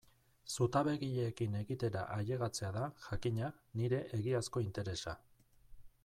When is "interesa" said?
4.69-5.15